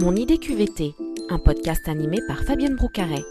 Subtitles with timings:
[0.00, 0.94] Mon idée QVT,
[1.28, 3.24] un podcast animé par Fabienne Broucaret.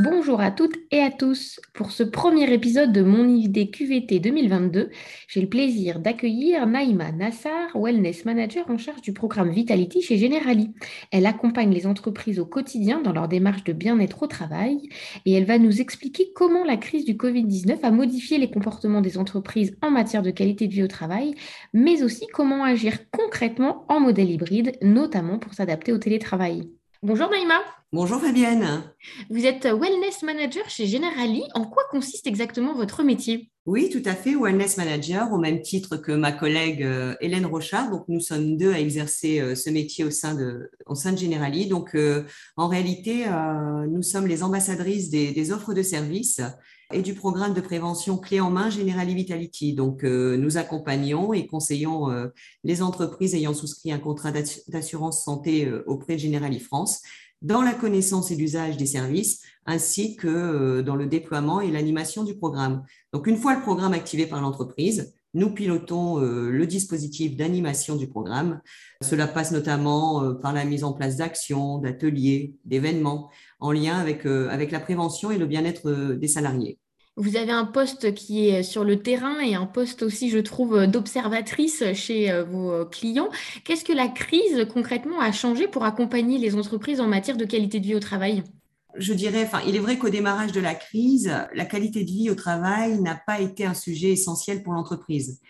[0.00, 1.58] Bonjour à toutes et à tous.
[1.74, 4.90] Pour ce premier épisode de Mon idée QVT 2022,
[5.26, 10.72] j'ai le plaisir d'accueillir Naïma Nassar, Wellness Manager en charge du programme Vitality chez Generali.
[11.10, 14.88] Elle accompagne les entreprises au quotidien dans leur démarche de bien-être au travail
[15.26, 19.18] et elle va nous expliquer comment la crise du Covid-19 a modifié les comportements des
[19.18, 21.34] entreprises en matière de qualité de vie au travail,
[21.72, 26.70] mais aussi comment agir concrètement en modèle hybride, notamment pour s'adapter au télétravail.
[27.04, 27.60] Bonjour Naïma.
[27.92, 28.82] Bonjour Fabienne.
[29.30, 31.44] Vous êtes Wellness Manager chez Generali.
[31.54, 33.52] En quoi consiste exactement votre métier?
[33.66, 37.90] Oui, tout à fait, Wellness Manager, au même titre que ma collègue euh, Hélène Rochard.
[37.90, 41.18] Donc, nous sommes deux à exercer euh, ce métier au sein de, au sein de
[41.18, 41.68] Generali.
[41.68, 42.24] Donc, euh,
[42.56, 43.26] en réalité,
[43.88, 46.40] nous sommes les ambassadrices des, offres de services
[46.92, 49.74] et du programme de prévention clé en main Generali Vitality.
[49.74, 52.08] Donc, nous accompagnons et conseillons
[52.64, 54.32] les entreprises ayant souscrit un contrat
[54.68, 57.02] d'assurance santé auprès de Generali France
[57.42, 62.24] dans la connaissance et l'usage des services, ainsi que euh, dans le déploiement et l'animation
[62.24, 62.84] du programme.
[63.12, 68.08] Donc, une fois le programme activé par l'entreprise, nous pilotons euh, le dispositif d'animation du
[68.08, 68.60] programme.
[69.02, 74.24] Cela passe notamment euh, par la mise en place d'actions, d'ateliers, d'événements en lien avec,
[74.26, 76.78] avec la prévention et le bien-être des salariés.
[77.20, 80.86] Vous avez un poste qui est sur le terrain et un poste aussi, je trouve,
[80.86, 83.28] d'observatrice chez euh, vos clients.
[83.64, 87.80] Qu'est-ce que la crise concrètement a changé pour accompagner les entreprises en matière de qualité
[87.80, 88.44] de vie au travail?
[88.96, 92.30] Je dirais, enfin, il est vrai qu'au démarrage de la crise, la qualité de vie
[92.30, 95.40] au travail n'a pas été un sujet essentiel pour l'entreprise.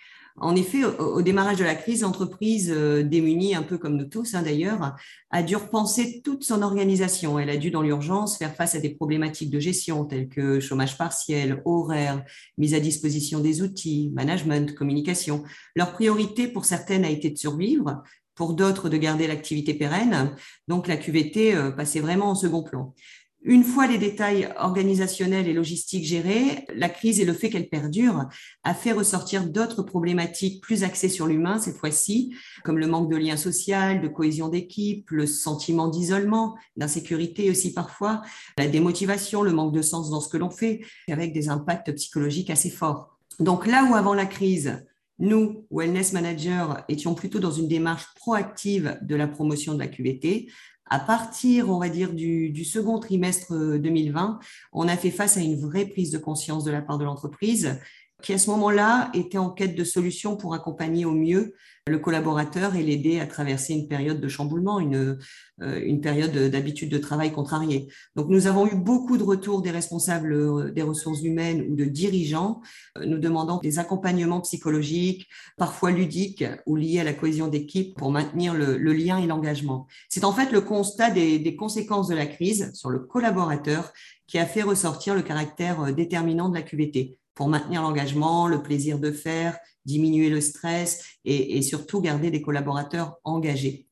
[0.41, 4.35] En effet, au, démarrage de la crise, l'entreprise euh, démunie, un peu comme nous tous
[4.35, 4.97] hein, d'ailleurs,
[5.31, 7.39] a dû repenser toute son organisation.
[7.39, 10.97] Elle a dû, dans l'urgence, faire face à des problématiques de gestion telles que chômage
[10.97, 12.25] partiel, horaire,
[12.57, 15.43] mise à disposition des outils, management, communication.
[15.75, 18.03] Leur priorité pour certaines a été de survivre,
[18.37, 20.37] pour d'autres de garder l'activité pérenne.
[20.69, 22.95] Donc la QVT euh, passait vraiment en second plan.
[23.43, 28.25] Une fois les détails organisationnels et logistiques gérés, la crise et le fait qu'elle perdure
[28.65, 32.35] a fait ressortir d'autres problématiques plus axées sur l'humain cette fois-ci,
[32.65, 38.23] comme le manque de lien social, de cohésion d'équipe, le sentiment d'isolement, d'insécurité aussi parfois,
[38.59, 42.51] la démotivation, le manque de sens dans ce que l'on fait, avec des impacts psychologiques
[42.51, 43.19] assez forts.
[43.39, 44.85] Donc là où avant la crise,
[45.21, 50.49] nous, Wellness Managers, étions plutôt dans une démarche proactive de la promotion de la QVT,
[50.91, 55.41] à partir, on va dire, du, second trimestre 2020, euh, on a fait face à
[55.41, 57.79] une vraie prise de conscience de la part de l'entreprise
[58.23, 61.55] qui à ce moment-là était en quête de solutions pour accompagner au mieux
[61.89, 65.19] le collaborateur et l'aider à traverser une période de chamboulement, une,
[65.63, 67.89] euh, une période d'habitude de travail contrariée.
[68.15, 71.85] Donc nous avons eu beaucoup de retours des responsables euh, des ressources humaines ou de
[71.85, 72.61] dirigeants
[72.99, 78.11] euh, nous demandant des accompagnements psychologiques, parfois ludiques ou liés à la cohésion d'équipe pour
[78.11, 79.87] maintenir le, lien et l'engagement.
[80.09, 83.93] C'est en fait le constat des, des conséquences de la crise sur le collaborateur
[84.27, 88.99] qui a fait ressortir le caractère déterminant de la QVT pour maintenir l'engagement, le plaisir
[88.99, 93.87] de faire, diminuer le stress et, surtout garder des collaborateurs engagés.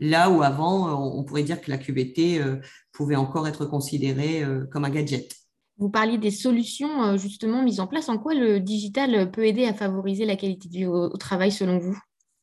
[0.00, 2.56] Là où avant, on pourrait dire que la QVT euh,
[2.90, 5.32] pouvait encore être considérée euh, comme un gadget.
[5.76, 8.08] Vous parliez des solutions euh, justement mises en place.
[8.08, 11.96] En quoi le digital peut aider à favoriser la qualité vie au travail selon vous?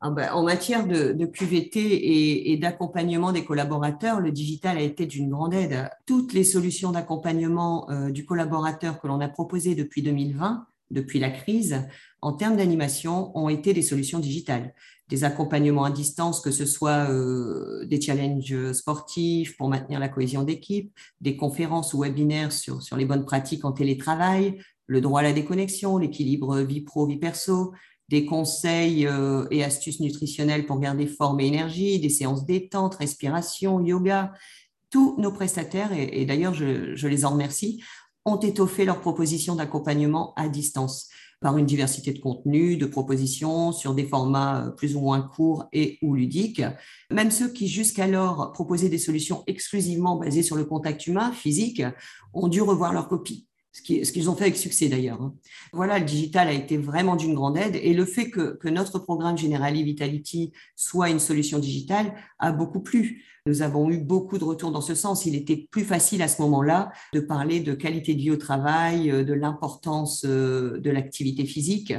[0.06, 5.90] En matière de, QVT et, d'accompagnement des collaborateurs, le digital a été d'une grande aide.
[6.06, 11.32] Toutes les solutions d'accompagnement euh, du collaborateur que l'on a proposées depuis 2020, depuis la
[11.32, 11.82] crise,
[12.22, 14.74] en termes d'animation, ont été des solutions digitales.
[15.10, 20.44] Des accompagnements à distance, que ce soit euh, des challenges sportifs pour maintenir la cohésion
[20.44, 25.24] d'équipe, des conférences ou webinaires sur, sur les bonnes pratiques en télétravail, le droit à
[25.24, 27.74] la déconnexion, l'équilibre vie pro-vie perso,
[28.10, 33.84] des conseils euh, et astuces nutritionnelles pour garder forme et énergie, des séances détente, respiration,
[33.84, 34.34] yoga.
[34.92, 37.84] Tous nos prestataires, et, d'ailleurs je, les en remercie,
[38.24, 41.10] ont étoffé leurs propositions d'accompagnement à distance
[41.42, 45.66] par une diversité de contenus, de propositions sur des formats euh, plus ou moins courts
[45.74, 46.64] et ou ludiques.
[47.12, 51.84] Même ceux qui jusqu'alors proposaient des solutions exclusivement basées sur le contact humain, physique,
[52.34, 55.22] ont dû revoir leur copie ce qu'ils ont fait avec succès d'ailleurs.
[55.22, 55.36] Hein.
[55.74, 59.38] Voilà, le digital a été vraiment d'une grande aide et le fait que, notre programme
[59.38, 63.24] Generali Vitality soit une solution digitale a beaucoup plu.
[63.48, 65.28] Nous avons eu beaucoup de retours dans ce sens.
[65.28, 69.12] Il était plus facile à ce moment-là de parler de qualité de vie au travail,
[69.12, 71.94] euh, de l'importance euh, de l'activité physique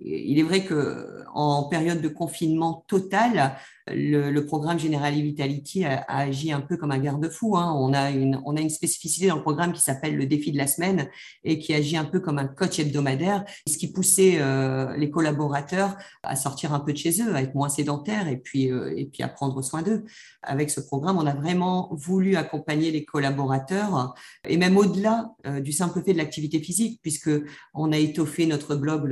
[0.00, 3.56] il est vrai que en période de confinement total,
[3.88, 7.56] le, programme General Vitality a, agi un peu comme un garde-fou.
[7.56, 7.74] Hein.
[7.76, 10.58] On, a une, on a une spécificité dans le programme qui s'appelle le défi de
[10.58, 11.08] la semaine
[11.42, 15.96] et qui agit un peu comme un coach hebdomadaire, ce qui poussait euh, les collaborateurs
[16.22, 19.22] à sortir un peu de chez eux, à être moins sédentaires et puis, et puis
[19.22, 20.04] à prendre soin d'eux.
[20.42, 24.14] Avec programme, on a vraiment voulu accompagner les collaborateurs
[24.48, 27.30] et même au-delà euh, du simple fait de l'activité physique, puisque
[27.74, 29.06] on a étoffé notre blog,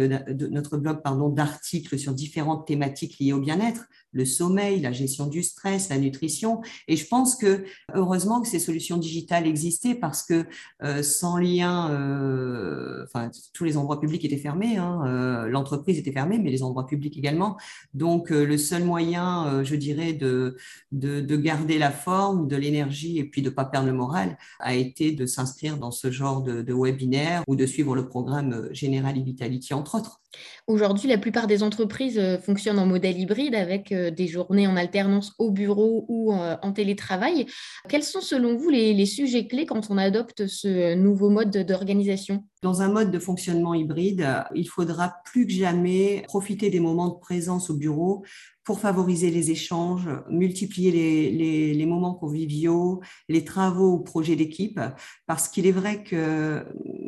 [0.51, 5.43] notre blog pardon, d'articles sur différentes thématiques liées au bien-être, le sommeil, la gestion du
[5.43, 6.63] stress, la nutrition.
[6.89, 10.47] Et je pense que heureusement que ces solutions digitales existaient parce que
[10.83, 13.05] euh, sans lien, euh,
[13.53, 17.59] tous les endroits publics étaient fermés, hein, l'entreprise était fermée, mais les endroits publics également.
[17.93, 20.57] Donc le seul moyen, je dirais, de,
[20.93, 24.75] de, garder la forme, de l'énergie et puis de ne pas perdre le moral a
[24.75, 29.75] été de s'inscrire dans ce genre de, webinaire ou de suivre le programme General Vitality,
[29.75, 30.21] entre autres.
[30.69, 34.77] Aujourd'hui, la plupart des entreprises euh, fonctionnent en modèle hybride avec euh, des journées en
[34.77, 37.47] alternance au bureau ou euh, en télétravail.
[37.89, 42.45] Quels sont selon vous les, sujets clés quand on adopte ce nouveau mode d'organisation?
[42.63, 47.21] Dans un mode de fonctionnement hybride, il faudra plus que jamais profiter des moments de
[47.21, 48.25] présence au bureau
[48.67, 54.81] pour favoriser les échanges, multiplier les, les, moments conviviaux, les travaux ou projets d'équipe,
[55.27, 56.67] parce qu'il est vrai que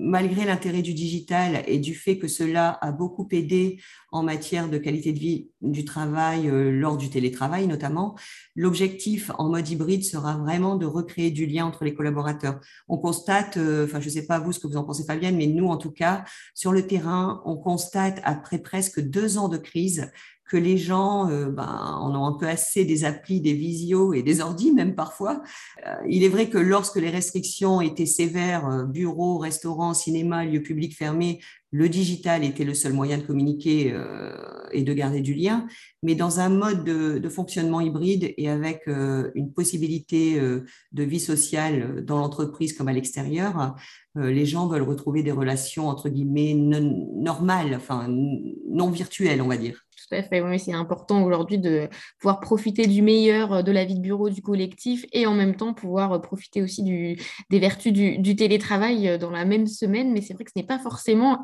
[0.08, 4.78] malgré l'intérêt du digital et du fait que cela a beaucoup aidé en matière de
[4.78, 8.16] qualité de vie du travail euh, lors du télétravail notamment,
[8.56, 12.58] l'objectif en mode hybride sera vraiment de recréer du lien entre les collaborateurs.
[12.88, 15.36] On constate, euh, enfin je ne sais pas vous ce que vous en pensez Fabienne,
[15.36, 19.58] mais nous en tout cas, sur le terrain, on constate après presque deux ans de
[19.58, 20.10] crise
[20.48, 24.22] que les gens euh, ben, en ont un peu assez des applis, des visios et
[24.22, 25.42] des ordis même parfois.
[25.86, 30.62] Euh, il est vrai que lorsque les restrictions étaient sévères, euh, bureaux, restaurants, cinéma, lieux
[30.62, 33.94] publics fermés, le digital était le seul moyen de communiquer
[34.72, 35.66] et de garder du lien.
[36.02, 42.18] Mais dans un mode de, fonctionnement hybride et avec une possibilité de vie sociale dans
[42.18, 43.76] l'entreprise comme à l'extérieur,
[44.14, 49.84] les gens veulent retrouver des relations entre guillemets normales, enfin non virtuelles, on va dire.
[50.08, 51.88] Tout à fait, oui, c'est important aujourd'hui de
[52.20, 55.56] pouvoir profiter du meilleur euh, de la vie de bureau du collectif et en même
[55.56, 60.22] temps pouvoir euh, profiter aussi des vertus du, télétravail euh, dans la même semaine, mais
[60.22, 61.40] c'est vrai que ce n'est pas forcément.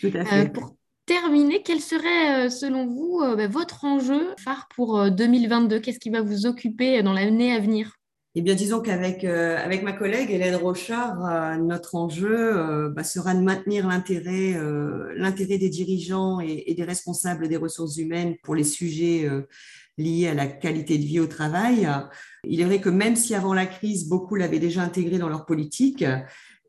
[0.00, 0.52] Tout à fait.
[0.52, 0.76] pour
[1.06, 6.46] terminer, quel serait selon vous bah, votre enjeu phare pour 2022 Qu'est-ce qui va vous
[6.46, 7.98] occuper dans l'année à venir?
[8.34, 13.02] Eh bien, disons qu'avec euh, avec ma collègue Hélène Rochard, euh, notre enjeu euh, bah,
[13.02, 14.54] sera de maintenir l'intérêt
[15.16, 19.28] l'intérêt des dirigeants et, des responsables des ressources humaines pour les sujets
[19.96, 21.88] liés à la qualité de vie au travail.
[22.44, 25.44] Il est vrai que même si avant la crise, beaucoup l'avaient déjà intégré dans leur
[25.44, 26.04] politique,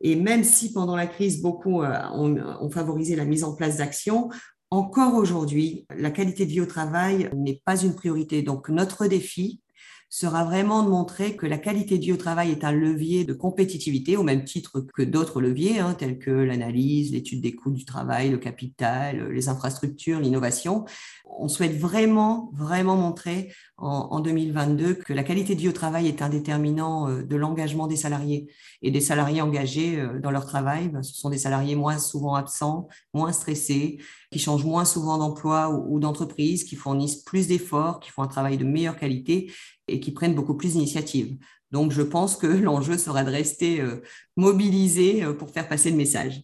[0.01, 4.29] et même si pendant la crise, beaucoup ont, ont favorisé la mise en place d'actions,
[4.71, 8.43] encore aujourd'hui, la qualité de vie au travail n'est pas une priorité.
[8.43, 9.61] Donc, notre défi,
[10.09, 13.33] sera vraiment de montrer que la qualité de vie au travail est un levier de
[13.33, 17.85] compétitivité au même titre que d'autres leviers, hein, tels que l'analyse, l'étude des coûts du
[17.85, 20.85] travail, le capital, les infrastructures, l'innovation.
[21.25, 26.21] On souhaite vraiment, vraiment montrer en, 2022 que la qualité de vie au travail est
[26.21, 28.51] un déterminant euh, de l'engagement des salariés
[28.81, 30.89] et des salariés engagés euh, dans leur travail.
[30.89, 33.99] Ben, ce sont des salariés moins souvent absents, moins stressés,
[34.31, 38.27] qui changent moins souvent d'emploi ou, ou d'entreprise, qui fournissent plus d'efforts, qui font un
[38.27, 39.51] travail de meilleure qualité
[39.87, 41.37] et qui prennent beaucoup plus d'initiatives.
[41.71, 44.01] Donc, je pense que l'enjeu sera de rester euh,
[44.35, 46.41] mobilisé euh, pour faire passer le message.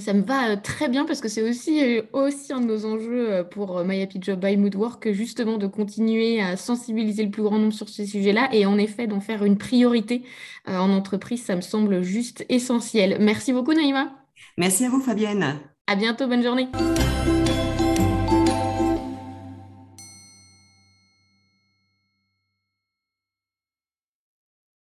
[0.00, 1.82] Ça me va euh, très bien parce que c'est aussi,
[2.14, 6.56] aussi un de nos enjeux pour My Happy Job by Moodwork, justement de continuer à
[6.56, 10.22] sensibiliser le plus grand nombre sur ces sujets-là et en effet d'en faire une priorité
[10.66, 13.18] en entreprise, ça me semble juste essentiel.
[13.20, 14.16] Merci beaucoup Naïma.
[14.56, 15.60] Merci à vous Fabienne.
[15.88, 16.68] À bientôt, bonne journée.